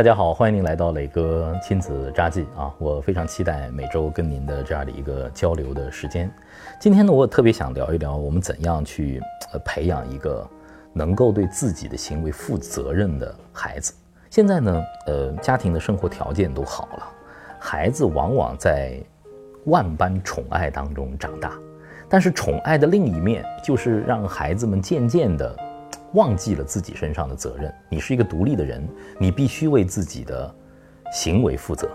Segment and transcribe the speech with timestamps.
[0.00, 2.72] 大家好，欢迎您来到磊哥亲子札记啊！
[2.78, 6.32] 我非常期待每周跟您的这样的一个交流的时间。
[6.80, 9.20] 今天呢，我特别想聊一聊我们怎样去
[9.52, 10.48] 呃培养一个
[10.94, 13.92] 能够对自己的行为负责任的孩子。
[14.30, 17.06] 现在呢，呃，家庭的生活条件都好了，
[17.58, 18.98] 孩子往往在
[19.66, 21.52] 万般宠爱当中长大，
[22.08, 25.54] 但是宠爱的另一面就是让孩子们渐渐的。
[26.14, 27.72] 忘记了自己身上的责任。
[27.88, 28.86] 你是一个独立的人，
[29.18, 30.54] 你必须为自己的
[31.12, 31.88] 行为负责。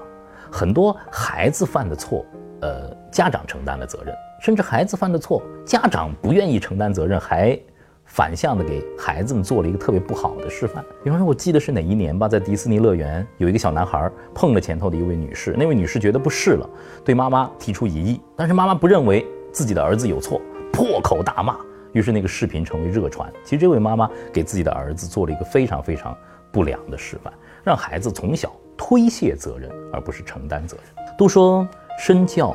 [0.51, 2.25] 很多孩子犯的错，
[2.61, 7.59] 呃，家长承担了责任，甚至孩子犯的错，家长不愿意承担责任，还
[8.05, 10.85] 反向的给孩子们做了一个特别不好的示范。
[11.03, 16.69] 比方说，我记得是哪一年吧，在迪士尼乐园有一个小男孩碰了前头的一位女士，那位女士觉得不适了，
[17.03, 20.39] 对妈妈提出异议，但是妈妈不认为自己的儿子有错，
[20.71, 21.57] 破口大骂。
[21.95, 23.31] 于是那个视频成为热传。
[23.45, 26.15] 其实这位妈妈给自己的儿子做了一个非常非常
[26.51, 27.33] 不良的示范，
[27.63, 31.05] 让孩子从小推卸责任，而不是承担责任。
[31.17, 31.65] 都说
[31.97, 32.53] 身教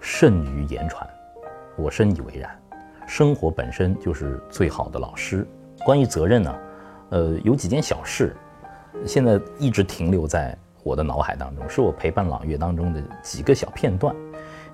[0.00, 1.08] 胜于言传，
[1.76, 2.50] 我深以为然。
[3.06, 5.46] 生活本身就是最好的老师。
[5.84, 6.58] 关于责任呢，
[7.10, 8.34] 呃，有几件小事，
[9.04, 14.12] 现在一直停留在我的脑海当中，是我陪伴朗月当中的几个小片段。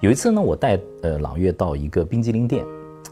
[0.01, 2.65] 有一次呢，我带呃朗月到一个冰激凌店。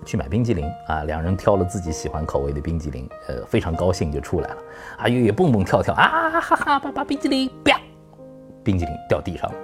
[0.05, 4.57] 去买冰激凌啊，两人挑了自己喜欢口味的冰激凌，呃，非常高兴就出来了。
[4.99, 7.79] 啊，月月蹦蹦跳跳啊，哈哈，爸爸冰激凌，啪，
[8.65, 9.57] 冰激凌掉地上了，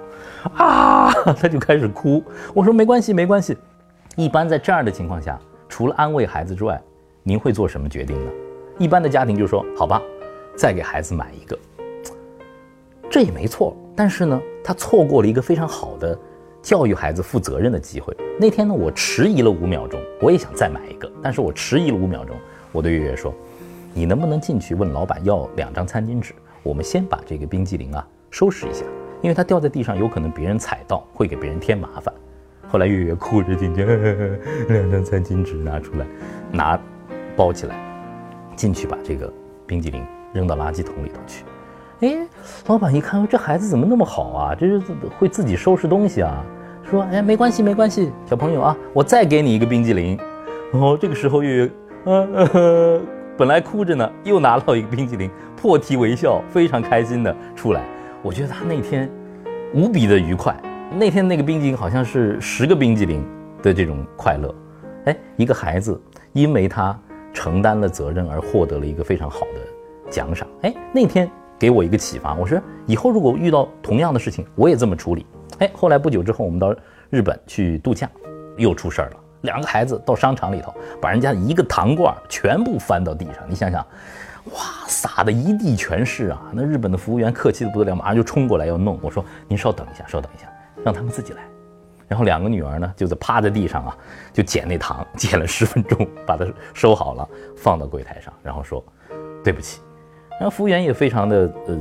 [0.63, 2.23] 啊， 他就开始哭。
[2.53, 3.57] 我说没关系，没关系。
[4.15, 6.81] 一般在这样的情况下，除了安慰孩子之外，
[7.23, 8.31] 您会做什么决定呢？
[8.77, 10.01] 一般的家庭就说好吧，
[10.55, 11.57] 再给孩子买一个，
[13.09, 13.75] 这也没错。
[13.95, 16.17] 但是呢，他错过了一个非常好的。
[16.67, 18.13] 教育孩子负责任的机会。
[18.37, 22.35] 那天呢，我迟疑了五秒钟，我也想再买一个，但是我迟疑了五秒钟。
[22.73, 23.33] 我对月月说
[23.95, 26.33] ：“你能不能进去问老板要两张餐巾纸？
[26.63, 28.83] 我们先把这个冰激凌啊收拾一下，
[29.21, 32.13] 因为它掉在地上，有可能别人踩到，会给别人添麻烦。”
[32.67, 33.85] 后来月月哭着进去，
[34.67, 36.05] 两张餐巾纸拿出来，
[36.51, 36.77] 拿
[37.33, 37.77] 包起来，
[38.57, 39.31] 进去把这个
[39.65, 41.45] 冰激凌扔到垃圾桶里头去。
[42.01, 42.27] 哎，
[42.65, 44.53] 老板一看，这孩子怎么那么好啊？
[44.53, 44.81] 这是
[45.17, 46.43] 会自己收拾东西啊。
[46.89, 50.17] 说，哎，没关系，没关系，小朋友啊，我再给你一个冰激凌。
[50.71, 51.71] 哦，这个时候月月，
[52.05, 53.01] 呃，
[53.37, 57.83] 本来哭着呢，又拿到一个冰激凌，破涕为笑，非常开心的出来。
[58.21, 59.09] 我觉得他那天
[59.73, 60.55] 无比的愉快。
[60.97, 63.21] 那天那个冰激凌好像是十个冰激凌
[63.61, 64.55] 的这种快乐。
[65.05, 66.97] 哎，一个孩子因为他
[67.33, 70.47] 承担了责任而获得了一个非常好的奖赏。
[70.61, 75.25] 哎，那天给我一个启发，我说以后如果遇到同样的事情，我也这么处理。
[75.59, 76.75] 哎，后来不久之后，我们到
[77.09, 78.09] 日本去度假，
[78.57, 79.17] 又出事儿了。
[79.41, 83.43] 两个孩子到商场里头，把人家一个糖罐全部翻到地上。
[83.47, 83.85] 你想想，
[84.53, 86.41] 哇，撒的一地全是啊！
[86.51, 88.99] 那日本的服务员客气的不得了，马上就冲过来要弄。
[89.01, 90.51] 我说：“您稍等一下，稍等一下，
[90.83, 91.41] 让他们自己来。”
[92.07, 93.95] 然后两个女儿呢，就在趴在地上啊，
[94.33, 98.83] 就捡那糖，捡了十分钟，把它收好了，放到柜台上，然后说
[99.43, 99.81] ：“对不起。”
[100.39, 101.77] 然后服务员也非常的呃。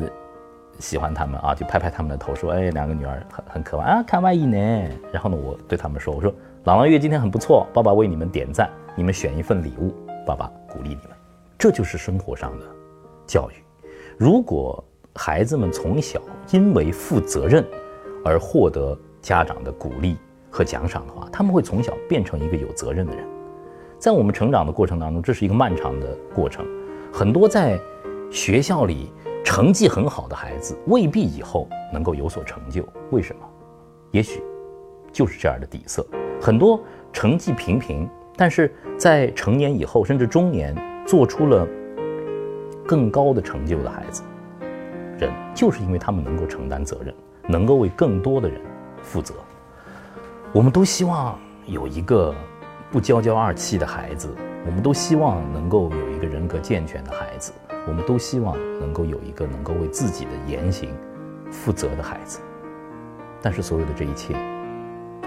[0.79, 4.57] 喜欢他们啊，就拍拍他们的头，说：“哎，两个女儿很很可爱啊，看外衣呢。”
[5.13, 6.33] 然后呢，我对他们说：“我说，
[6.65, 9.95] 朗朗月今天很不错，爸爸为你们点赞，你们选一份礼物，
[10.27, 11.11] 爸爸鼓励你们。
[11.59, 12.67] 这就是生活上的
[13.27, 13.55] 教育。
[14.19, 16.21] 如果孩子们从小
[16.51, 17.65] 因为负责任
[18.25, 20.17] 而获得家长的鼓励
[20.51, 23.25] 和奖赏的话，他们会从小变成一个有责任的人。
[23.99, 26.67] 在我们成长的过程当中，这是一个漫长的过程，
[27.13, 27.79] 很多在
[28.31, 29.11] 学校里。”
[29.47, 33.43] 成绩很好的孩子未必以后能够有所成就，为什么？
[34.11, 34.43] 也许
[35.13, 36.05] 就是这样的底色。
[36.43, 40.77] 很多成绩平平，但是在成年以后甚至中年
[41.07, 41.65] 做出了
[42.85, 44.25] 更高的成就的孩子，
[45.17, 47.15] 人就是因为他们能够承担责任，
[47.47, 48.61] 能够为更多的人
[49.01, 49.33] 负责。
[50.53, 52.35] 我们都希望有一个
[52.91, 54.29] 不娇娇二气的孩子，
[54.67, 57.53] 我们都希望能够有一个人格健全的孩子。
[57.87, 60.91] 我们都希望能够有一个能够为自己的言行
[61.51, 62.41] 负责的孩子，
[63.41, 64.35] 但是所有的这一切，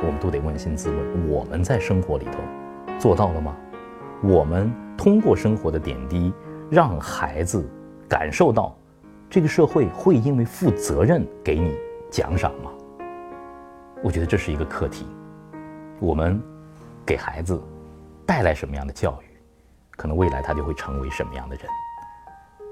[0.04, 2.40] 我们都得扪心自问：我们在生活里头
[3.00, 3.56] 做到了吗？
[4.22, 6.34] 我们通过生活的点滴，
[6.70, 7.66] 让孩子
[8.10, 8.78] 感受到
[9.30, 11.74] 这个社会会因为负责任给你
[12.12, 12.70] 奖赏吗？
[14.04, 15.06] 我觉得这是一个课题。
[16.00, 16.42] 我们
[17.06, 17.62] 给孩子
[18.26, 19.38] 带来什么样的教育，
[19.96, 21.66] 可能未来他就会成为什么样的人。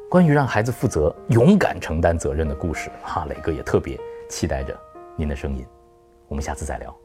[0.09, 3.99] 关于让孩子负责、勇敢承担责任的故事，哈，磊哥也特别
[4.29, 4.73] 期待着
[5.17, 5.65] 您的声音。
[6.29, 6.95] 我们下次再聊，